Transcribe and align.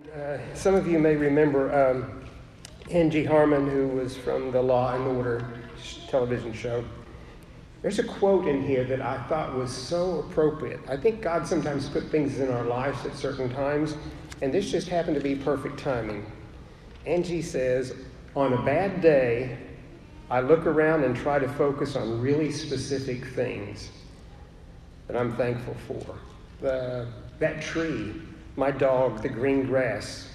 Uh, 0.00 0.38
some 0.54 0.74
of 0.74 0.86
you 0.86 0.98
may 0.98 1.14
remember 1.14 1.70
um, 1.70 2.24
Angie 2.90 3.26
Harmon, 3.26 3.68
who 3.68 3.88
was 3.88 4.16
from 4.16 4.50
the 4.50 4.60
Law 4.60 4.94
and 4.94 5.06
Order 5.18 5.46
television 6.08 6.54
show. 6.54 6.82
There's 7.82 7.98
a 7.98 8.04
quote 8.04 8.48
in 8.48 8.62
here 8.66 8.84
that 8.84 9.02
I 9.02 9.22
thought 9.24 9.54
was 9.54 9.70
so 9.70 10.20
appropriate. 10.20 10.80
I 10.88 10.96
think 10.96 11.20
God 11.20 11.46
sometimes 11.46 11.90
put 11.90 12.10
things 12.10 12.38
in 12.40 12.50
our 12.50 12.64
lives 12.64 13.04
at 13.04 13.14
certain 13.14 13.52
times, 13.52 13.94
and 14.40 14.52
this 14.52 14.70
just 14.70 14.88
happened 14.88 15.16
to 15.16 15.22
be 15.22 15.34
perfect 15.34 15.78
timing. 15.78 16.24
Angie 17.04 17.42
says, 17.42 17.94
On 18.34 18.54
a 18.54 18.62
bad 18.62 19.02
day, 19.02 19.58
I 20.30 20.40
look 20.40 20.64
around 20.64 21.04
and 21.04 21.14
try 21.14 21.38
to 21.38 21.48
focus 21.50 21.96
on 21.96 22.18
really 22.18 22.50
specific 22.50 23.26
things 23.26 23.90
that 25.06 25.18
I'm 25.18 25.36
thankful 25.36 25.76
for. 25.86 26.16
The, 26.62 27.08
that 27.40 27.60
tree, 27.60 28.14
my 28.56 28.70
dog, 28.70 29.22
the 29.22 29.28
green 29.28 29.66
grass. 29.66 30.28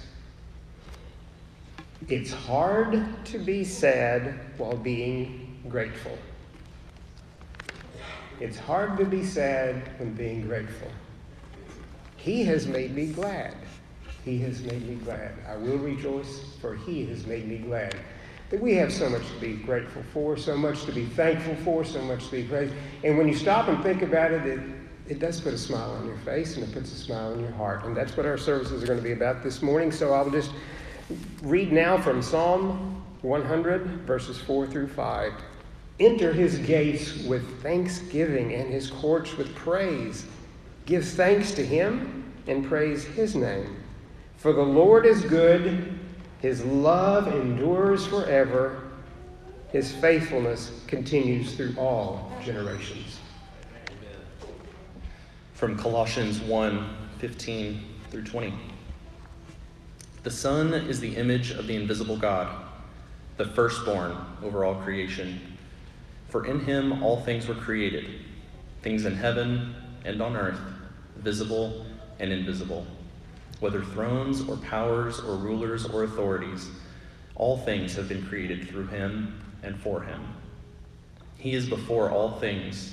It's 2.08 2.32
hard 2.32 3.04
to 3.26 3.38
be 3.38 3.64
sad 3.64 4.40
while 4.56 4.76
being 4.76 5.58
grateful. 5.68 6.16
It's 8.40 8.58
hard 8.58 8.96
to 8.98 9.04
be 9.04 9.24
sad 9.24 9.90
when 9.98 10.14
being 10.14 10.42
grateful. 10.42 10.90
He 12.16 12.44
has 12.44 12.66
made 12.66 12.94
me 12.94 13.06
glad. 13.06 13.54
He 14.24 14.38
has 14.38 14.62
made 14.62 14.86
me 14.86 14.94
glad. 14.96 15.32
I 15.48 15.56
will 15.56 15.78
rejoice, 15.78 16.44
for 16.60 16.76
He 16.76 17.04
has 17.06 17.26
made 17.26 17.48
me 17.48 17.58
glad. 17.58 17.96
That 18.50 18.60
we 18.60 18.74
have 18.74 18.92
so 18.92 19.10
much 19.10 19.26
to 19.26 19.40
be 19.40 19.54
grateful 19.54 20.02
for, 20.12 20.36
so 20.36 20.56
much 20.56 20.84
to 20.84 20.92
be 20.92 21.04
thankful 21.04 21.56
for, 21.56 21.84
so 21.84 22.00
much 22.02 22.26
to 22.26 22.30
be 22.30 22.42
grateful. 22.42 22.76
And 23.04 23.18
when 23.18 23.28
you 23.28 23.34
stop 23.34 23.68
and 23.68 23.82
think 23.82 24.02
about 24.02 24.32
it, 24.32 24.46
it, 24.46 24.60
it 25.08 25.18
does 25.18 25.40
put 25.40 25.54
a 25.54 25.58
smile 25.58 25.90
on 25.92 26.06
your 26.06 26.18
face 26.18 26.56
and 26.56 26.64
it 26.64 26.72
puts 26.72 26.92
a 26.92 26.96
smile 26.96 27.32
on 27.32 27.40
your 27.40 27.52
heart. 27.52 27.84
And 27.84 27.96
that's 27.96 28.16
what 28.16 28.26
our 28.26 28.36
services 28.36 28.82
are 28.82 28.86
going 28.86 28.98
to 28.98 29.04
be 29.04 29.12
about 29.12 29.42
this 29.42 29.62
morning. 29.62 29.90
So 29.90 30.12
I'll 30.12 30.30
just 30.30 30.52
read 31.42 31.72
now 31.72 31.98
from 31.98 32.20
Psalm 32.20 33.02
100, 33.22 34.02
verses 34.02 34.38
4 34.38 34.66
through 34.66 34.88
5. 34.88 35.32
Enter 35.98 36.32
his 36.32 36.58
gates 36.58 37.24
with 37.24 37.62
thanksgiving 37.62 38.52
and 38.52 38.70
his 38.70 38.90
courts 38.90 39.36
with 39.36 39.54
praise. 39.54 40.26
Give 40.84 41.04
thanks 41.04 41.52
to 41.52 41.64
him 41.64 42.32
and 42.46 42.66
praise 42.66 43.04
his 43.04 43.34
name. 43.34 43.76
For 44.36 44.52
the 44.52 44.62
Lord 44.62 45.06
is 45.06 45.22
good, 45.22 45.98
his 46.40 46.64
love 46.64 47.28
endures 47.34 48.06
forever, 48.06 48.82
his 49.72 49.90
faithfulness 49.92 50.70
continues 50.86 51.54
through 51.54 51.74
all 51.76 52.30
generations. 52.44 53.18
From 55.58 55.76
Colossians 55.76 56.38
1 56.38 56.88
15 57.18 57.84
through 58.12 58.22
20. 58.22 58.54
The 60.22 60.30
Son 60.30 60.72
is 60.72 61.00
the 61.00 61.16
image 61.16 61.50
of 61.50 61.66
the 61.66 61.74
invisible 61.74 62.16
God, 62.16 62.64
the 63.38 63.44
firstborn 63.44 64.16
over 64.44 64.64
all 64.64 64.76
creation. 64.76 65.40
For 66.28 66.46
in 66.46 66.60
him 66.60 67.02
all 67.02 67.22
things 67.22 67.48
were 67.48 67.56
created, 67.56 68.20
things 68.82 69.04
in 69.04 69.16
heaven 69.16 69.74
and 70.04 70.22
on 70.22 70.36
earth, 70.36 70.60
visible 71.16 71.84
and 72.20 72.30
invisible, 72.30 72.86
whether 73.58 73.82
thrones 73.82 74.48
or 74.48 74.58
powers 74.58 75.18
or 75.18 75.34
rulers 75.34 75.86
or 75.86 76.04
authorities, 76.04 76.70
all 77.34 77.58
things 77.58 77.96
have 77.96 78.08
been 78.08 78.24
created 78.24 78.68
through 78.68 78.86
him 78.86 79.42
and 79.64 79.76
for 79.80 80.02
him. 80.02 80.22
He 81.36 81.54
is 81.54 81.68
before 81.68 82.12
all 82.12 82.38
things, 82.38 82.92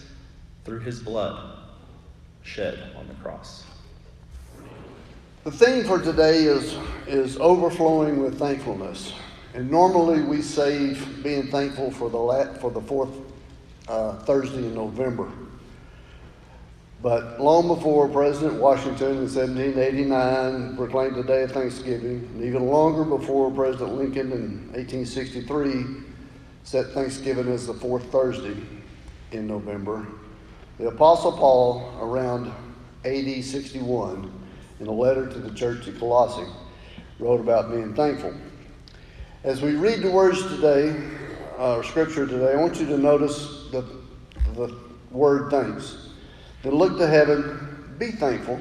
through 0.63 0.79
his 0.79 0.99
blood 0.99 1.57
shed 2.43 2.91
on 2.95 3.07
the 3.07 3.13
cross. 3.15 3.63
The 5.43 5.51
theme 5.51 5.83
for 5.83 5.99
today 5.99 6.43
is, 6.43 6.77
is 7.07 7.37
overflowing 7.39 8.21
with 8.21 8.37
thankfulness. 8.37 9.13
And 9.53 9.69
normally 9.69 10.21
we 10.21 10.41
save 10.41 11.23
being 11.23 11.47
thankful 11.47 11.91
for 11.91 12.09
the, 12.09 12.17
la- 12.17 12.53
for 12.53 12.71
the 12.71 12.81
fourth 12.81 13.09
uh, 13.87 14.17
Thursday 14.19 14.59
in 14.59 14.75
November. 14.75 15.31
But 17.01 17.41
long 17.41 17.67
before 17.67 18.07
President 18.07 18.61
Washington 18.61 19.17
in 19.17 19.33
1789 19.33 20.77
proclaimed 20.77 21.15
the 21.15 21.23
day 21.23 21.41
of 21.43 21.51
Thanksgiving, 21.51 22.29
and 22.35 22.43
even 22.43 22.67
longer 22.67 23.03
before 23.03 23.49
President 23.49 23.95
Lincoln 23.95 24.31
in 24.31 24.71
1863 24.73 25.83
set 26.63 26.91
Thanksgiving 26.91 27.47
as 27.47 27.65
the 27.65 27.73
fourth 27.73 28.05
Thursday 28.11 28.55
in 29.31 29.47
November, 29.47 30.05
the 30.81 30.87
Apostle 30.87 31.31
Paul, 31.33 31.95
around 32.01 32.51
AD 33.05 33.43
61, 33.43 34.33
in 34.79 34.87
a 34.87 34.91
letter 34.91 35.27
to 35.27 35.37
the 35.37 35.53
church 35.53 35.87
at 35.87 35.99
Colossae, 35.99 36.51
wrote 37.19 37.39
about 37.39 37.69
being 37.69 37.93
thankful. 37.93 38.33
As 39.43 39.61
we 39.61 39.75
read 39.75 40.01
the 40.01 40.09
words 40.09 40.41
today, 40.41 40.99
uh, 41.59 41.83
scripture 41.83 42.25
today, 42.25 42.53
I 42.53 42.55
want 42.55 42.79
you 42.79 42.87
to 42.87 42.97
notice 42.97 43.69
the, 43.69 43.85
the 44.55 44.75
word 45.11 45.51
thanks. 45.51 46.09
Then 46.63 46.73
look 46.73 46.97
to 46.97 47.05
heaven, 47.05 47.93
be 47.99 48.09
thankful. 48.13 48.59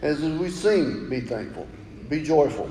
As 0.00 0.22
we 0.22 0.48
sing, 0.48 1.10
be 1.10 1.20
thankful, 1.20 1.68
be 2.08 2.22
joyful. 2.22 2.70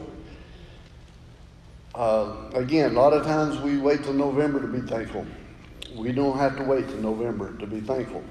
Uh, 1.93 2.49
again, 2.55 2.95
a 2.95 2.99
lot 2.99 3.13
of 3.13 3.25
times 3.25 3.59
we 3.59 3.77
wait 3.77 4.01
till 4.03 4.13
November 4.13 4.59
to 4.59 4.67
be 4.67 4.81
thankful. 4.81 5.23
We 5.95 6.11
don't 6.11 6.39
have 6.39 6.57
to 6.57 6.63
wait 6.63 6.87
till 6.87 6.97
November 6.97 7.55
to 7.59 7.67
be 7.67 7.79
thankful. 7.79 8.23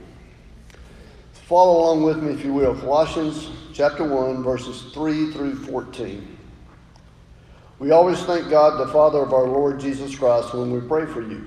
Follow 1.51 1.81
along 1.81 2.05
with 2.05 2.23
me, 2.23 2.33
if 2.33 2.45
you 2.45 2.53
will. 2.53 2.77
Colossians 2.77 3.51
chapter 3.73 4.05
1, 4.05 4.45
verses 4.45 4.83
3 4.95 5.33
through 5.33 5.57
14. 5.57 6.39
We 7.81 7.91
always 7.91 8.23
thank 8.23 8.49
God, 8.49 8.79
the 8.79 8.93
Father 8.93 9.19
of 9.19 9.33
our 9.33 9.49
Lord 9.49 9.81
Jesus 9.81 10.15
Christ, 10.15 10.55
when 10.55 10.71
we 10.71 10.79
pray 10.79 11.07
for 11.07 11.23
you, 11.23 11.45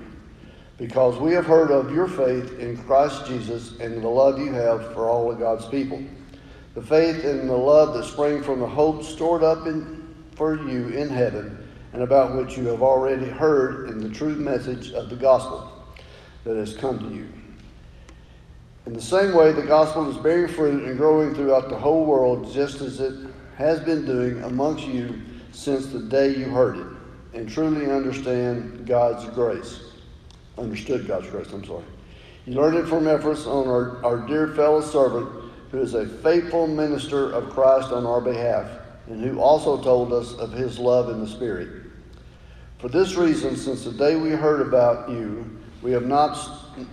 because 0.76 1.18
we 1.18 1.32
have 1.32 1.46
heard 1.46 1.70
of 1.70 1.90
your 1.90 2.06
faith 2.06 2.58
in 2.58 2.76
Christ 2.84 3.24
Jesus 3.24 3.80
and 3.80 4.02
the 4.02 4.08
love 4.08 4.38
you 4.38 4.52
have 4.52 4.92
for 4.92 5.08
all 5.08 5.32
of 5.32 5.38
God's 5.38 5.64
people. 5.64 6.04
The 6.74 6.82
faith 6.82 7.24
and 7.24 7.48
the 7.48 7.56
love 7.56 7.94
that 7.94 8.04
spring 8.04 8.42
from 8.42 8.60
the 8.60 8.68
hope 8.68 9.04
stored 9.04 9.42
up 9.42 9.66
in, 9.66 10.06
for 10.36 10.56
you 10.68 10.88
in 10.88 11.08
heaven, 11.08 11.66
and 11.94 12.02
about 12.02 12.36
which 12.36 12.58
you 12.58 12.66
have 12.66 12.82
already 12.82 13.24
heard 13.24 13.88
in 13.88 14.00
the 14.00 14.10
true 14.10 14.34
message 14.34 14.92
of 14.92 15.08
the 15.08 15.16
gospel 15.16 15.82
that 16.44 16.56
has 16.56 16.76
come 16.76 16.98
to 16.98 17.08
you. 17.08 17.26
In 18.86 18.92
the 18.92 19.00
same 19.00 19.34
way, 19.34 19.52
the 19.52 19.62
gospel 19.62 20.10
is 20.10 20.16
bearing 20.18 20.52
fruit 20.52 20.84
and 20.84 20.98
growing 20.98 21.34
throughout 21.34 21.70
the 21.70 21.76
whole 21.76 22.04
world, 22.04 22.52
just 22.52 22.82
as 22.82 23.00
it 23.00 23.14
has 23.56 23.80
been 23.80 24.04
doing 24.04 24.42
amongst 24.42 24.86
you 24.86 25.22
since 25.52 25.86
the 25.86 26.00
day 26.00 26.36
you 26.36 26.46
heard 26.46 26.76
it, 26.76 26.86
and 27.32 27.48
truly 27.48 27.90
understand 27.90 28.86
God's 28.86 29.24
grace. 29.34 29.80
Understood 30.58 31.06
God's 31.06 31.30
grace, 31.30 31.50
I'm 31.50 31.64
sorry. 31.64 31.84
You 32.44 32.54
learned 32.54 32.76
it 32.76 32.86
from 32.86 33.08
Ephraim 33.08 33.36
on 33.48 33.68
our, 33.68 34.04
our 34.04 34.26
dear 34.26 34.48
fellow 34.48 34.82
servant, 34.82 35.50
who 35.70 35.80
is 35.80 35.94
a 35.94 36.06
faithful 36.06 36.66
minister 36.66 37.32
of 37.32 37.48
Christ 37.50 37.90
on 37.90 38.04
our 38.04 38.20
behalf, 38.20 38.68
and 39.06 39.22
who 39.22 39.40
also 39.40 39.82
told 39.82 40.12
us 40.12 40.34
of 40.34 40.52
his 40.52 40.78
love 40.78 41.08
in 41.08 41.20
the 41.20 41.26
Spirit. 41.26 41.84
For 42.78 42.90
this 42.90 43.14
reason, 43.14 43.56
since 43.56 43.84
the 43.84 43.92
day 43.92 44.16
we 44.16 44.30
heard 44.30 44.60
about 44.60 45.08
you, 45.08 45.58
we 45.80 45.90
have 45.92 46.06
not 46.06 46.34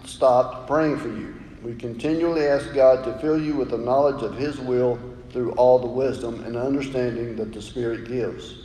stopped 0.06 0.68
praying 0.68 0.98
for 0.98 1.10
you. 1.10 1.41
We 1.64 1.76
continually 1.76 2.48
ask 2.48 2.74
God 2.74 3.04
to 3.06 3.20
fill 3.20 3.40
you 3.40 3.56
with 3.56 3.70
the 3.70 3.78
knowledge 3.78 4.24
of 4.24 4.36
His 4.36 4.60
will 4.60 5.00
through 5.30 5.52
all 5.54 5.78
the 5.78 5.88
wisdom 5.88 6.44
and 6.44 6.58
understanding 6.58 7.36
that 7.36 7.54
the 7.54 7.62
Spirit 7.62 8.08
gives, 8.08 8.56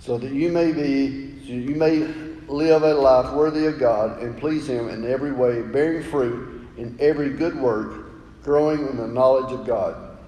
so 0.00 0.18
that 0.18 0.32
you 0.32 0.50
may 0.50 0.72
be, 0.72 1.38
so 1.46 1.52
you 1.52 1.76
may 1.76 2.00
live 2.48 2.82
a 2.82 2.94
life 2.94 3.32
worthy 3.34 3.66
of 3.66 3.78
God 3.78 4.20
and 4.20 4.36
please 4.36 4.68
Him 4.68 4.88
in 4.88 5.08
every 5.08 5.30
way, 5.30 5.62
bearing 5.62 6.02
fruit 6.02 6.68
in 6.76 6.96
every 6.98 7.30
good 7.30 7.56
work, 7.56 8.10
growing 8.42 8.88
in 8.88 8.96
the 8.96 9.06
knowledge 9.06 9.52
of 9.52 9.64
God, 9.64 10.18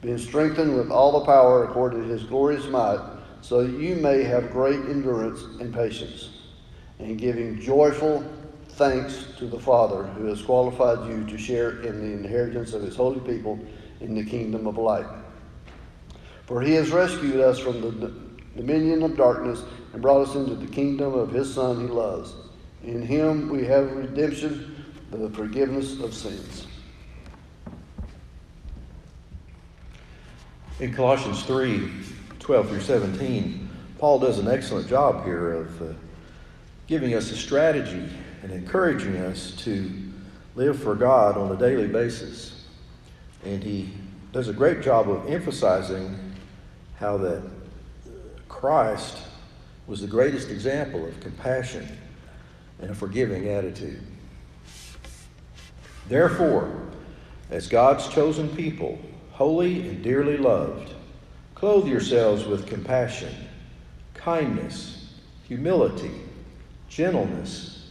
being 0.00 0.18
strengthened 0.18 0.74
with 0.76 0.90
all 0.90 1.20
the 1.20 1.26
power 1.26 1.64
according 1.64 2.02
to 2.02 2.08
His 2.08 2.24
glorious 2.24 2.66
might, 2.68 3.00
so 3.42 3.62
that 3.66 3.78
you 3.78 3.96
may 3.96 4.22
have 4.22 4.50
great 4.50 4.80
endurance 4.80 5.42
and 5.60 5.74
patience, 5.74 6.30
and 6.98 7.18
giving 7.18 7.60
joyful 7.60 8.24
thanks 8.78 9.26
to 9.36 9.46
the 9.46 9.58
Father 9.58 10.04
who 10.04 10.26
has 10.26 10.40
qualified 10.40 11.10
you 11.10 11.24
to 11.24 11.36
share 11.36 11.82
in 11.82 11.98
the 11.98 12.12
inheritance 12.12 12.74
of 12.74 12.82
his 12.82 12.94
holy 12.94 13.18
people 13.20 13.58
in 14.00 14.14
the 14.14 14.24
kingdom 14.24 14.68
of 14.68 14.78
light. 14.78 15.04
For 16.46 16.62
he 16.62 16.74
has 16.74 16.92
rescued 16.92 17.40
us 17.40 17.58
from 17.58 17.80
the 17.80 18.14
dominion 18.56 19.02
of 19.02 19.16
darkness 19.16 19.64
and 19.92 20.00
brought 20.00 20.28
us 20.28 20.36
into 20.36 20.54
the 20.54 20.68
kingdom 20.68 21.12
of 21.12 21.32
his 21.32 21.52
Son 21.52 21.80
he 21.80 21.86
loves. 21.88 22.34
In 22.84 23.02
him 23.02 23.48
we 23.48 23.64
have 23.64 23.90
redemption, 23.90 24.84
the 25.10 25.28
forgiveness 25.30 25.98
of 25.98 26.14
sins. 26.14 26.68
In 30.78 30.94
Colossians 30.94 31.42
3 31.42 31.90
12 32.38 32.68
through 32.68 32.80
17, 32.80 33.68
Paul 33.98 34.20
does 34.20 34.38
an 34.38 34.46
excellent 34.46 34.88
job 34.88 35.24
here 35.24 35.52
of 35.52 35.82
uh, 35.82 35.94
giving 36.86 37.14
us 37.14 37.30
a 37.32 37.36
strategy 37.36 38.08
and 38.42 38.52
encouraging 38.52 39.16
us 39.16 39.52
to 39.64 39.90
live 40.54 40.80
for 40.80 40.94
God 40.94 41.36
on 41.36 41.52
a 41.52 41.56
daily 41.56 41.86
basis. 41.88 42.64
And 43.44 43.62
he 43.62 43.92
does 44.32 44.48
a 44.48 44.52
great 44.52 44.82
job 44.82 45.08
of 45.08 45.28
emphasizing 45.28 46.18
how 46.98 47.16
that 47.18 47.42
Christ 48.48 49.18
was 49.86 50.00
the 50.00 50.06
greatest 50.06 50.50
example 50.50 51.06
of 51.06 51.18
compassion 51.20 51.88
and 52.80 52.90
a 52.90 52.94
forgiving 52.94 53.48
attitude. 53.48 54.02
Therefore, 56.08 56.72
as 57.50 57.68
God's 57.68 58.08
chosen 58.08 58.48
people, 58.54 58.98
holy 59.30 59.88
and 59.88 60.02
dearly 60.02 60.36
loved, 60.36 60.92
clothe 61.54 61.86
yourselves 61.86 62.44
with 62.44 62.66
compassion, 62.66 63.34
kindness, 64.14 65.12
humility, 65.44 66.10
gentleness, 66.88 67.77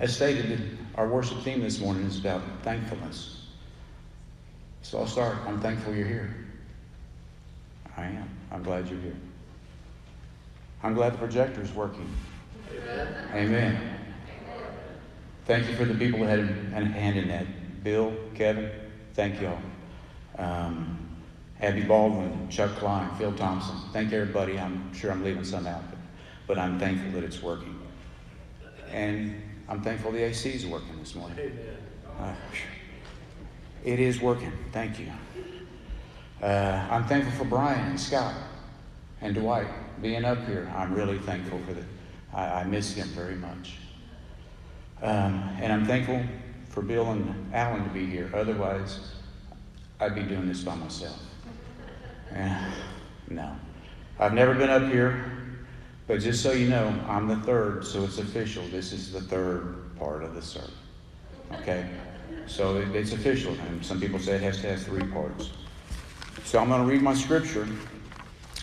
As 0.00 0.14
stated, 0.14 0.76
our 0.96 1.08
worship 1.08 1.40
theme 1.42 1.60
this 1.60 1.80
morning 1.80 2.04
is 2.04 2.18
about 2.18 2.42
thankfulness. 2.62 3.46
So 4.82 4.98
I'll 4.98 5.06
start. 5.06 5.38
I'm 5.46 5.60
thankful 5.60 5.94
you're 5.94 6.06
here. 6.06 6.34
I 7.96 8.06
am. 8.06 8.28
I'm 8.50 8.62
glad 8.62 8.88
you're 8.88 9.00
here. 9.00 9.16
I'm 10.82 10.94
glad 10.94 11.14
the 11.14 11.18
projector 11.18 11.62
is 11.62 11.72
working. 11.72 12.08
Amen. 12.70 13.26
Amen. 13.32 14.00
Thank 15.46 15.68
you 15.68 15.76
for 15.76 15.84
the 15.84 15.94
people 15.94 16.20
that 16.20 16.38
had 16.38 16.82
a 16.82 16.86
hand 16.86 17.18
in 17.18 17.28
that. 17.28 17.84
Bill, 17.84 18.14
Kevin, 18.34 18.70
thank 19.14 19.40
y'all. 19.40 19.58
Um, 20.38 20.98
Abby 21.60 21.82
Baldwin, 21.82 22.48
Chuck 22.48 22.74
Klein, 22.76 23.14
Phil 23.16 23.32
Thompson. 23.34 23.76
Thank 23.92 24.12
everybody. 24.12 24.58
I'm 24.58 24.92
sure 24.92 25.12
I'm 25.12 25.22
leaving 25.22 25.44
some 25.44 25.66
out, 25.66 25.82
but, 25.88 25.98
but 26.46 26.58
I'm 26.58 26.78
thankful 26.78 27.12
that 27.12 27.24
it's 27.24 27.42
working. 27.42 27.78
And 28.90 29.40
I'm 29.68 29.82
thankful 29.82 30.12
the 30.12 30.24
AC 30.24 30.50
is 30.50 30.66
working 30.66 30.98
this 30.98 31.14
morning. 31.14 31.58
Uh, 32.18 32.34
it 33.82 33.98
is 33.98 34.20
working. 34.20 34.52
Thank 34.72 34.98
you. 34.98 35.10
Uh, 36.42 36.86
I'm 36.90 37.04
thankful 37.04 37.32
for 37.32 37.44
Brian 37.44 37.90
and 37.90 38.00
Scott 38.00 38.34
and 39.20 39.34
Dwight 39.34 39.66
being 40.02 40.24
up 40.24 40.46
here. 40.46 40.70
I'm 40.76 40.92
really 40.92 41.18
thankful 41.18 41.58
for 41.66 41.72
that. 41.72 41.84
I, 42.34 42.60
I 42.60 42.64
miss 42.64 42.94
him 42.94 43.08
very 43.08 43.36
much. 43.36 43.76
Um, 45.02 45.56
and 45.60 45.72
I'm 45.72 45.86
thankful 45.86 46.22
for 46.68 46.82
Bill 46.82 47.10
and 47.12 47.54
Alan 47.54 47.84
to 47.84 47.90
be 47.90 48.04
here. 48.04 48.30
Otherwise, 48.34 49.12
I'd 50.00 50.14
be 50.14 50.22
doing 50.22 50.46
this 50.46 50.62
by 50.62 50.74
myself. 50.74 51.20
No. 53.30 53.56
I've 54.18 54.34
never 54.34 54.54
been 54.54 54.70
up 54.70 54.82
here, 54.90 55.24
but 56.06 56.20
just 56.20 56.42
so 56.42 56.52
you 56.52 56.68
know, 56.68 56.94
I'm 57.08 57.28
the 57.28 57.36
third, 57.36 57.84
so 57.84 58.04
it's 58.04 58.18
official. 58.18 58.66
This 58.68 58.92
is 58.92 59.12
the 59.12 59.20
third 59.20 59.96
part 59.98 60.22
of 60.22 60.34
the 60.34 60.42
sermon. 60.42 60.70
Okay? 61.52 61.88
So 62.46 62.76
it, 62.76 62.94
it's 62.94 63.12
official. 63.12 63.54
And 63.54 63.84
some 63.84 64.00
people 64.00 64.18
say 64.18 64.34
it 64.34 64.42
has 64.42 64.60
to 64.60 64.68
have 64.68 64.82
three 64.82 65.06
parts. 65.06 65.50
So 66.44 66.58
I'm 66.58 66.68
going 66.68 66.82
to 66.82 66.86
read 66.86 67.02
my 67.02 67.14
scripture 67.14 67.66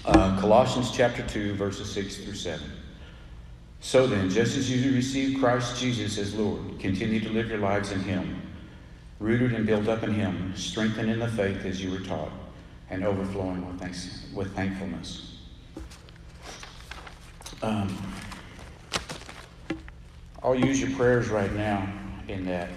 uh, 0.05 0.39
Colossians 0.39 0.91
chapter 0.91 1.25
2, 1.27 1.55
verses 1.55 1.91
6 1.91 2.23
through 2.23 2.35
7. 2.35 2.71
So 3.81 4.07
then, 4.07 4.29
just 4.29 4.57
as 4.57 4.69
you 4.69 4.93
received 4.93 5.39
Christ 5.39 5.79
Jesus 5.79 6.17
as 6.17 6.35
Lord, 6.35 6.79
continue 6.79 7.19
to 7.19 7.29
live 7.29 7.49
your 7.49 7.59
lives 7.59 7.91
in 7.91 7.99
Him, 8.01 8.41
rooted 9.19 9.53
and 9.53 9.65
built 9.65 9.87
up 9.87 10.03
in 10.03 10.13
Him, 10.13 10.53
strengthened 10.55 11.09
in 11.09 11.19
the 11.19 11.27
faith 11.27 11.65
as 11.65 11.83
you 11.83 11.91
were 11.91 11.99
taught, 11.99 12.31
and 12.89 13.03
overflowing 13.03 13.67
with, 13.67 13.79
thanks, 13.79 14.25
with 14.33 14.55
thankfulness. 14.55 15.30
Um, 17.61 17.95
I'll 20.43 20.55
use 20.55 20.81
your 20.81 20.91
prayers 20.97 21.29
right 21.29 21.53
now 21.53 21.87
in 22.27 22.45
that. 22.45 22.69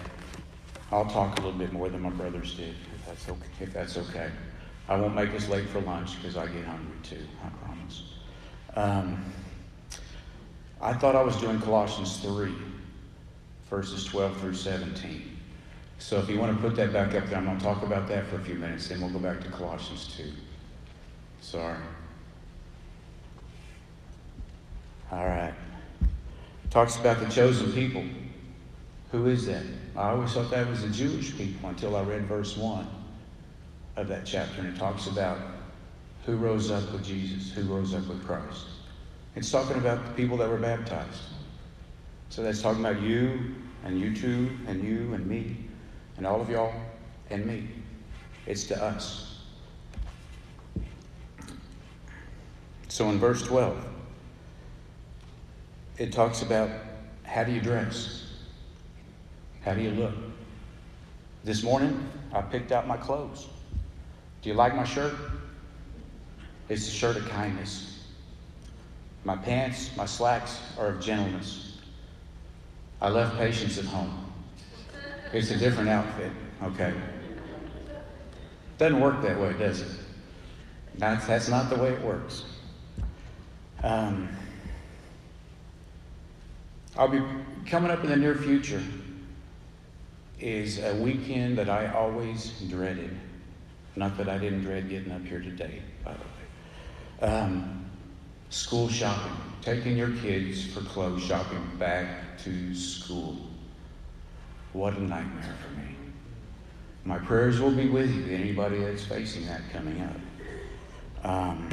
I'll 0.93 1.07
talk 1.07 1.39
a 1.39 1.43
little 1.43 1.59
bit 1.59 1.73
more 1.73 1.89
than 1.89 2.03
my 2.03 2.11
brothers 2.11 2.55
did, 2.55 2.75
if 2.95 3.07
that's 3.07 3.29
okay. 3.29 3.49
If 3.61 3.73
that's 3.73 3.97
okay. 3.97 4.31
I 4.89 4.97
won't 4.97 5.15
make 5.15 5.35
us 5.35 5.49
late 5.49 5.67
for 5.69 5.81
lunch 5.81 6.17
because 6.21 6.37
I 6.37 6.47
get 6.47 6.65
hungry 6.65 6.97
too, 7.03 7.27
I 7.43 7.49
promise. 7.65 8.03
Um, 8.77 9.25
I 10.83 10.93
thought 10.93 11.17
I 11.17 11.23
was 11.23 11.37
doing 11.37 11.59
Colossians 11.61 12.19
3, 12.19 12.53
verses 13.71 14.05
12 14.05 14.41
through 14.41 14.55
17. 14.55 15.31
So 15.99 16.19
if 16.19 16.29
you 16.29 16.39
want 16.39 16.55
to 16.55 16.63
put 16.63 16.77
that 16.77 16.93
back 16.93 17.15
up 17.15 17.27
there, 17.29 17.39
I'm 17.39 17.47
going 17.47 17.57
to 17.57 17.65
talk 17.65 17.83
about 17.83 18.07
that 18.09 18.27
for 18.27 18.37
a 18.37 18.41
few 18.41 18.57
minutes, 18.57 18.89
then 18.89 19.01
we'll 19.01 19.11
go 19.11 19.19
back 19.19 19.41
to 19.41 19.49
Colossians 19.49 20.15
2. 20.15 20.25
Sorry. 21.41 21.79
All 25.15 25.27
right. 25.27 25.55
Talks 26.71 26.97
about 26.97 27.21
the 27.21 27.27
chosen 27.27 27.73
people. 27.73 28.03
Who 29.13 29.29
is 29.29 29.47
that? 29.47 29.63
I 29.95 30.09
always 30.09 30.33
thought 30.33 30.51
that 30.51 30.69
was 30.69 30.83
the 30.83 30.89
Jewish 30.89 31.37
people 31.37 31.69
until 31.69 31.95
I 31.95 32.03
read 32.03 32.27
verse 32.27 32.57
1 32.57 32.85
of 33.95 34.09
that 34.09 34.27
chapter, 34.27 34.61
and 34.61 34.75
it 34.75 34.77
talks 34.77 35.07
about 35.07 35.39
who 36.27 36.35
rose 36.35 36.73
up 36.73 36.91
with 36.91 37.05
Jesus, 37.05 37.53
who 37.53 37.63
rose 37.63 37.95
up 37.95 38.05
with 38.09 38.27
Christ. 38.27 38.67
It's 39.37 39.53
talking 39.53 39.77
about 39.77 40.05
the 40.05 40.13
people 40.15 40.37
that 40.39 40.49
were 40.49 40.59
baptized. 40.59 41.21
So 42.31 42.43
that's 42.43 42.61
talking 42.61 42.85
about 42.85 43.01
you 43.01 43.55
and 43.85 44.01
you 44.01 44.17
too, 44.17 44.51
and 44.67 44.83
you 44.83 45.15
and 45.15 45.25
me, 45.29 45.57
and 46.17 46.27
all 46.27 46.41
of 46.41 46.51
y'all 46.51 46.75
and 47.31 47.47
me. 47.47 47.69
It's 48.47 48.65
to 48.65 48.83
us. 48.83 49.43
So 52.89 53.11
in 53.11 53.21
verse 53.21 53.43
12, 53.43 53.94
it 55.99 56.13
talks 56.13 56.43
about 56.43 56.71
how 57.23 57.45
do 57.45 57.53
you 57.53 57.61
dress? 57.61 58.27
How 59.65 59.75
do 59.75 59.81
you 59.81 59.91
look? 59.91 60.15
This 61.45 61.63
morning, 61.63 62.09
I 62.33 62.43
picked 62.43 62.73
out 62.73 62.87
my 62.87 62.97
clothes. 62.97 63.49
Do 64.43 64.49
you 64.49 64.55
like 64.55 64.75
my 64.75 64.85
shirt? 64.85 65.15
It's 66.69 66.89
a 66.89 66.91
shirt 66.91 67.17
of 67.17 67.29
kindness. 67.29 68.05
My 69.25 69.37
pants, 69.37 69.91
my 69.97 70.07
slacks 70.07 70.61
are 70.79 70.89
of 70.89 71.01
gentleness. 71.01 71.79
I 73.01 73.09
left 73.09 73.37
patience 73.37 73.79
at 73.79 73.85
home. 73.85 74.33
It's 75.33 75.51
a 75.51 75.57
different 75.57 75.89
outfit, 75.89 76.33
okay? 76.63 76.95
Doesn't 78.79 79.01
work 79.01 79.23
that 79.23 79.39
way, 79.39 79.53
does 79.55 79.81
it? 79.81 79.89
That's, 80.97 81.27
that's 81.27 81.49
not 81.49 81.71
the 81.71 81.77
way 81.77 81.91
it 81.91 82.03
works. 82.03 82.45
Um, 83.83 84.29
I'll 86.97 87.09
be 87.09 87.21
coming 87.67 87.91
up 87.91 88.05
in 88.05 88.11
the 88.11 88.17
near 88.17 88.37
future 88.37 88.83
is 90.39 90.79
a 90.79 90.95
weekend 90.95 91.59
that 91.59 91.69
I 91.69 91.89
always 91.93 92.51
dreaded. 92.69 93.19
Not 93.97 94.17
that 94.19 94.29
I 94.29 94.39
didn't 94.39 94.63
dread 94.63 94.89
getting 94.89 95.13
up 95.13 95.25
here 95.25 95.41
today, 95.41 95.83
by 96.05 96.13
the 96.13 97.27
way. 97.27 97.33
Um, 97.33 97.85
school 98.51 98.89
shopping, 98.89 99.37
taking 99.61 99.97
your 99.97 100.11
kids 100.19 100.67
for 100.67 100.81
clothes 100.83 101.25
shopping 101.25 101.65
back 101.79 102.39
to 102.45 102.75
school. 102.75 103.39
What 104.73 104.95
a 104.95 105.03
nightmare 105.03 105.55
for 105.63 105.81
me. 105.81 105.97
My 107.05 107.19
prayers 107.19 107.61
will 107.61 107.71
be 107.71 107.89
with 107.89 108.11
you, 108.11 108.35
anybody 108.35 108.79
that's 108.79 109.05
facing 109.05 109.47
that 109.47 109.63
coming 109.73 110.01
up. 110.01 111.31
Um, 111.31 111.69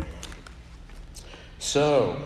so, 1.60 2.22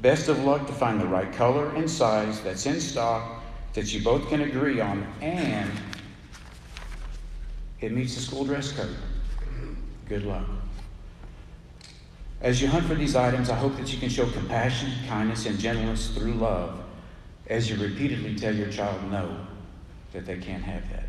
best 0.00 0.28
of 0.28 0.44
luck 0.44 0.66
to 0.66 0.72
find 0.72 1.00
the 1.00 1.06
right 1.06 1.32
color 1.32 1.74
and 1.74 1.90
size 1.90 2.40
that's 2.42 2.66
in 2.66 2.80
stock 2.80 3.42
that 3.74 3.92
you 3.92 4.02
both 4.02 4.28
can 4.28 4.42
agree 4.42 4.80
on 4.80 5.06
and 5.20 5.70
it 7.80 7.92
meets 7.92 8.14
the 8.14 8.20
school 8.20 8.44
dress 8.44 8.72
code. 8.72 8.96
Good 10.08 10.24
luck. 10.24 10.46
As 12.40 12.60
you 12.60 12.68
hunt 12.68 12.84
for 12.84 12.94
these 12.94 13.16
items, 13.16 13.48
I 13.48 13.56
hope 13.56 13.76
that 13.76 13.92
you 13.92 13.98
can 13.98 14.10
show 14.10 14.26
compassion, 14.30 14.92
kindness, 15.08 15.46
and 15.46 15.58
gentleness 15.58 16.08
through 16.08 16.34
love 16.34 16.84
as 17.46 17.68
you 17.68 17.76
repeatedly 17.76 18.34
tell 18.34 18.54
your 18.54 18.70
child 18.70 19.02
no, 19.10 19.36
that 20.12 20.26
they 20.26 20.38
can't 20.38 20.62
have 20.62 20.82
that. 20.90 21.04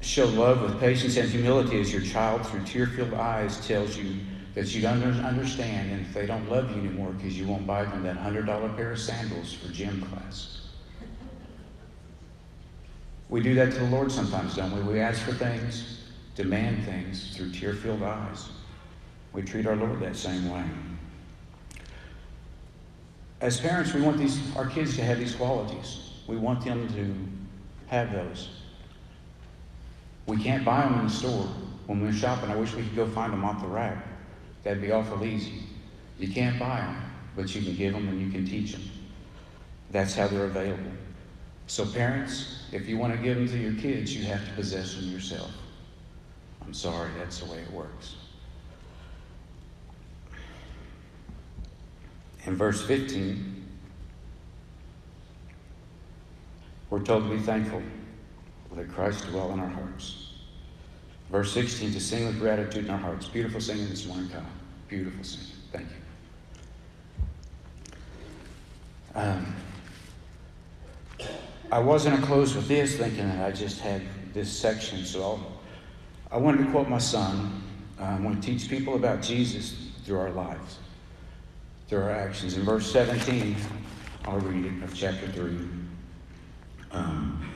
Show 0.00 0.26
love 0.26 0.62
with 0.62 0.80
patience 0.80 1.16
and 1.16 1.28
humility 1.28 1.80
as 1.80 1.92
your 1.92 2.02
child, 2.02 2.46
through 2.46 2.64
tear 2.64 2.86
filled 2.86 3.14
eyes, 3.14 3.66
tells 3.66 3.96
you 3.96 4.16
that 4.54 4.74
you 4.74 4.82
don't 4.82 5.02
understand 5.02 5.90
and 5.90 6.06
if 6.06 6.12
they 6.12 6.26
don't 6.26 6.48
love 6.50 6.70
you 6.70 6.82
anymore 6.82 7.12
because 7.12 7.38
you 7.38 7.46
won't 7.46 7.66
buy 7.66 7.84
them 7.84 8.02
that 8.02 8.16
$100 8.16 8.76
pair 8.76 8.92
of 8.92 8.98
sandals 8.98 9.52
for 9.52 9.72
gym 9.72 10.02
class. 10.02 10.60
We 13.30 13.40
do 13.40 13.54
that 13.54 13.72
to 13.72 13.78
the 13.78 13.86
Lord 13.86 14.12
sometimes, 14.12 14.56
don't 14.56 14.74
we? 14.76 14.92
We 14.92 15.00
ask 15.00 15.22
for 15.22 15.32
things, 15.32 16.00
demand 16.34 16.84
things 16.84 17.34
through 17.34 17.52
tear 17.52 17.72
filled 17.72 18.02
eyes. 18.02 18.50
We 19.32 19.40
treat 19.40 19.66
our 19.66 19.76
Lord 19.76 20.00
that 20.00 20.16
same 20.16 20.50
way. 20.50 20.64
As 23.40 23.58
parents, 23.58 23.94
we 23.94 24.02
want 24.02 24.18
these, 24.18 24.38
our 24.54 24.66
kids 24.66 24.96
to 24.96 25.02
have 25.02 25.18
these 25.18 25.34
qualities. 25.34 26.10
We 26.26 26.36
want 26.36 26.62
them 26.62 26.86
to 26.94 27.14
have 27.88 28.12
those. 28.12 28.50
We 30.26 30.36
can't 30.36 30.64
buy 30.64 30.82
them 30.82 31.00
in 31.00 31.06
the 31.06 31.12
store. 31.12 31.48
When 31.86 32.02
we're 32.02 32.12
shopping, 32.12 32.50
I 32.50 32.56
wish 32.56 32.74
we 32.74 32.82
could 32.82 32.94
go 32.94 33.08
find 33.08 33.32
them 33.32 33.44
off 33.44 33.60
the 33.62 33.66
rack. 33.66 34.11
That'd 34.62 34.82
be 34.82 34.92
awful 34.92 35.24
easy. 35.24 35.62
You 36.18 36.28
can't 36.28 36.58
buy 36.58 36.76
them, 36.76 36.96
but 37.34 37.54
you 37.54 37.62
can 37.62 37.74
give 37.74 37.92
them 37.94 38.08
and 38.08 38.20
you 38.20 38.30
can 38.30 38.46
teach 38.46 38.72
them. 38.72 38.82
That's 39.90 40.14
how 40.14 40.28
they're 40.28 40.44
available. 40.44 40.92
So, 41.66 41.86
parents, 41.86 42.64
if 42.72 42.88
you 42.88 42.98
want 42.98 43.14
to 43.14 43.18
give 43.18 43.36
them 43.36 43.48
to 43.48 43.58
your 43.58 43.74
kids, 43.74 44.14
you 44.14 44.24
have 44.24 44.44
to 44.46 44.52
possess 44.52 44.94
them 44.94 45.10
yourself. 45.10 45.50
I'm 46.64 46.74
sorry, 46.74 47.10
that's 47.18 47.40
the 47.40 47.46
way 47.50 47.58
it 47.58 47.72
works. 47.72 48.16
In 52.44 52.56
verse 52.56 52.84
15, 52.84 53.66
we're 56.90 57.00
told 57.00 57.24
to 57.24 57.30
be 57.30 57.38
thankful 57.38 57.82
let 58.74 58.88
Christ 58.88 59.26
dwell 59.26 59.52
in 59.52 59.60
our 59.60 59.68
hearts. 59.68 60.31
Verse 61.32 61.50
16, 61.54 61.94
to 61.94 62.00
sing 62.00 62.26
with 62.26 62.38
gratitude 62.38 62.84
in 62.84 62.90
our 62.90 62.98
hearts. 62.98 63.26
Beautiful 63.26 63.58
singing 63.58 63.88
this 63.88 64.06
morning, 64.06 64.28
Kyle. 64.28 64.44
Beautiful 64.86 65.24
singing. 65.24 65.46
Thank 65.72 65.86
you. 69.14 69.18
Um, 69.18 69.54
I 71.72 71.78
was 71.78 72.04
going 72.04 72.20
to 72.20 72.26
close 72.26 72.54
with 72.54 72.68
this, 72.68 72.98
thinking 72.98 73.26
that 73.30 73.46
I 73.46 73.50
just 73.50 73.80
had 73.80 74.02
this 74.34 74.52
section, 74.52 75.06
so 75.06 75.22
I'll, 75.22 75.52
I 76.30 76.36
wanted 76.36 76.66
to 76.66 76.70
quote 76.70 76.90
my 76.90 76.98
son. 76.98 77.62
I 77.98 78.20
want 78.20 78.42
to 78.42 78.46
teach 78.46 78.68
people 78.68 78.96
about 78.96 79.22
Jesus 79.22 79.74
through 80.04 80.18
our 80.18 80.32
lives, 80.32 80.80
through 81.88 82.02
our 82.02 82.10
actions. 82.10 82.58
In 82.58 82.62
verse 82.62 82.92
17, 82.92 83.56
I'll 84.26 84.38
read 84.38 84.66
it 84.66 84.82
of 84.82 84.92
chapter 84.92 85.28
3. 85.28 85.56
Um, 86.90 87.51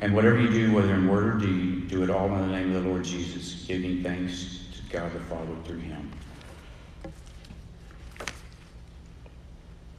and 0.00 0.14
whatever 0.14 0.40
you 0.40 0.48
do, 0.48 0.74
whether 0.74 0.94
in 0.94 1.08
word 1.08 1.36
or 1.36 1.38
deed, 1.38 1.88
do 1.88 2.02
it 2.02 2.10
all 2.10 2.26
in 2.26 2.40
the 2.40 2.58
name 2.58 2.74
of 2.74 2.82
the 2.82 2.88
Lord 2.88 3.04
Jesus, 3.04 3.64
giving 3.66 4.02
thanks 4.02 4.60
to 4.76 4.92
God 4.92 5.12
the 5.12 5.20
Father 5.20 5.54
through 5.64 5.78
him. 5.78 6.10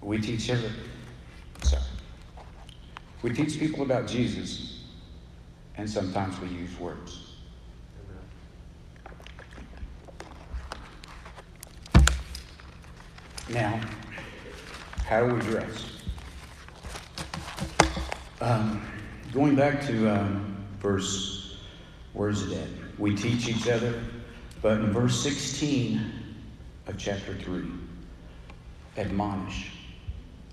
We 0.01 0.19
teach 0.19 0.49
every, 0.49 0.69
sorry. 1.63 1.83
We 3.23 3.33
teach 3.33 3.59
people 3.59 3.81
about 3.81 4.07
Jesus, 4.07 4.83
and 5.75 5.89
sometimes 5.89 6.39
we 6.39 6.47
use 6.49 6.79
words. 6.79 7.23
Now, 13.49 13.79
how 15.05 15.25
do 15.25 15.33
we 15.33 15.41
dress? 15.41 15.91
Um, 18.39 18.81
Going 19.33 19.55
back 19.55 19.85
to 19.87 20.09
um, 20.09 20.65
verse, 20.79 21.57
where's 22.13 22.43
it 22.43 22.57
at? 22.57 22.67
We 22.97 23.13
teach 23.13 23.49
each 23.49 23.67
other, 23.67 24.01
but 24.61 24.79
in 24.79 24.91
verse 24.91 25.21
16 25.21 26.13
of 26.87 26.97
chapter 26.97 27.35
3, 27.35 27.65
admonish. 28.95 29.71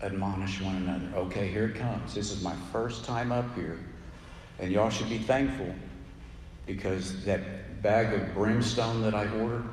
Admonish 0.03 0.61
one 0.61 0.75
another. 0.77 1.07
Okay, 1.15 1.47
here 1.49 1.67
it 1.67 1.77
comes. 1.77 2.15
This 2.15 2.33
is 2.33 2.43
my 2.43 2.55
first 2.73 3.05
time 3.05 3.31
up 3.31 3.55
here, 3.55 3.79
and 4.59 4.73
y'all 4.73 4.91
should 4.91 5.09
be 5.09 5.19
thankful 5.19 5.73
because 6.67 7.25
that 7.25 7.81
bag 7.81 8.13
of 8.13 8.35
brimstone 8.35 9.03
that 9.03 9.15
I 9.15 9.29
ordered 9.39 9.65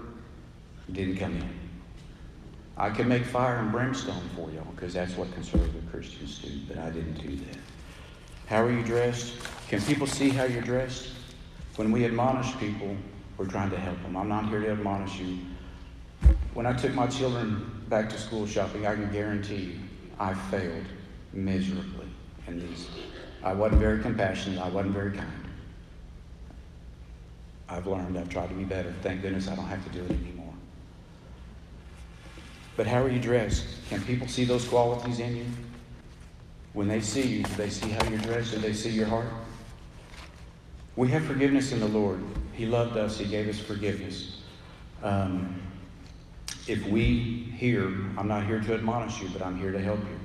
didn't 0.91 1.17
come 1.17 1.38
in. 1.38 1.50
I 2.77 2.91
can 2.91 3.08
make 3.08 3.25
fire 3.25 3.58
and 3.58 3.72
brimstone 3.72 4.29
for 4.36 4.51
y'all 4.51 4.72
because 4.75 4.93
that's 4.93 5.15
what 5.17 5.34
conservative 5.34 5.84
Christians 5.89 6.38
do, 6.38 6.51
but 6.67 6.77
I 6.77 6.91
didn't 6.91 7.15
do 7.15 7.36
that. 7.36 7.58
How 8.51 8.62
are 8.63 8.70
you 8.70 8.84
dressed? 8.84 9.36
Can 9.70 9.81
people 9.84 10.05
see 10.05 10.27
how 10.27 10.43
you're 10.43 10.62
dressed? 10.62 11.08
When 11.77 11.89
we 11.89 12.03
admonish 12.03 12.53
people, 12.58 12.98
we're 13.38 13.48
trying 13.48 13.70
to 13.70 13.77
help 13.77 14.01
them. 14.01 14.17
I'm 14.17 14.27
not 14.27 14.50
here 14.50 14.60
to 14.60 14.72
admonish 14.72 15.20
you. 15.20 15.38
When 16.53 16.65
I 16.65 16.74
took 16.74 16.93
my 16.93 17.08
children 17.08 17.86
back 17.88 18.10
to 18.10 18.17
school 18.17 18.46
shopping, 18.46 18.86
I 18.86 18.96
can 18.96 19.10
guarantee 19.10 19.55
you 19.55 19.79
I 20.20 20.34
failed 20.34 20.84
miserably 21.31 22.08
in 22.46 22.60
these. 22.60 22.89
I 23.41 23.53
wasn't 23.53 23.79
very 23.79 24.01
compassionate. 24.01 24.60
I 24.60 24.67
wasn't 24.67 24.96
very 24.96 25.13
kind. 25.13 25.46
I've 27.70 27.88
learned. 27.88 28.17
I've 28.17 28.27
tried 28.27 28.50
to 28.50 28.55
be 28.55 28.65
better. 28.65 28.93
Thank 29.01 29.22
goodness 29.22 29.48
I 29.48 29.55
don't 29.55 29.63
have 29.63 29.81
to 29.86 29.98
do 29.98 30.03
it 30.03 30.12
anymore. 30.12 30.53
But 32.75 32.86
how 32.86 33.01
are 33.01 33.10
you 33.10 33.22
dressed? 33.22 33.65
Can 33.88 34.01
people 34.01 34.27
see 34.27 34.43
those 34.43 34.67
qualities 34.67 35.22
in 35.22 35.38
you? 35.38 35.46
When 36.74 36.88
they 36.88 37.01
see 37.01 37.28
you, 37.28 37.44
do 37.44 37.54
they 37.56 37.70
see 37.70 37.90
how 37.90 38.10
you're 38.10 38.20
dressed? 38.20 38.51
Do 38.51 38.60
they 38.60 38.74
see 38.74 38.90
your 38.90 39.08
heart? 39.08 39.28
We 40.96 41.10
have 41.10 41.25
forgiveness 41.25 41.72
in 41.72 41.80
the 41.80 41.88
Lord. 41.88 42.24
He 42.54 42.66
loved 42.66 42.98
us, 42.98 43.18
He 43.18 43.25
gave 43.25 43.48
us 43.50 43.60
forgiveness. 43.60 44.42
Um, 45.04 45.62
if 46.68 46.86
we 46.88 47.51
here, 47.58 47.88
I'm 48.18 48.28
not 48.28 48.46
here 48.46 48.60
to 48.60 48.74
admonish 48.74 49.22
you, 49.22 49.30
but 49.30 49.42
I'm 49.42 49.58
here 49.58 49.72
to 49.72 49.80
help 49.80 50.00
you, 50.00 50.20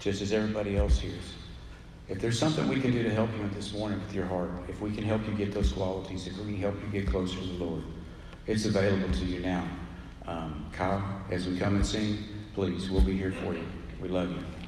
just 0.00 0.22
as 0.22 0.32
everybody 0.32 0.76
else 0.76 0.98
hears. 0.98 1.34
If 2.08 2.20
there's 2.20 2.38
something 2.38 2.68
we 2.68 2.80
can 2.80 2.90
do 2.90 3.02
to 3.02 3.10
help 3.10 3.30
you 3.36 3.48
this 3.54 3.72
morning 3.72 4.00
with 4.00 4.14
your 4.14 4.26
heart, 4.26 4.50
if 4.68 4.80
we 4.80 4.92
can 4.92 5.04
help 5.04 5.26
you 5.26 5.34
get 5.34 5.52
those 5.52 5.72
qualities, 5.72 6.26
if 6.26 6.36
we 6.38 6.52
can 6.52 6.60
help 6.60 6.74
you 6.82 7.00
get 7.00 7.10
closer 7.10 7.38
to 7.38 7.46
the 7.46 7.64
Lord, 7.64 7.82
it's 8.46 8.66
available 8.66 9.12
to 9.12 9.24
you 9.24 9.40
now. 9.40 9.66
Um, 10.26 10.66
Kyle, 10.72 11.22
as 11.30 11.46
we 11.46 11.58
come 11.58 11.76
and 11.76 11.86
sing, 11.86 12.18
please, 12.54 12.90
we'll 12.90 13.02
be 13.02 13.16
here 13.16 13.32
for 13.32 13.54
you. 13.54 13.64
We 14.00 14.08
love 14.08 14.30
you. 14.30 14.63